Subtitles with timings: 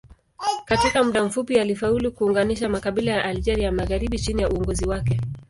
[0.65, 5.19] Katika muda mfupi alifaulu kuunganisha makabila ya Algeria ya magharibi chini ya uongozi wake.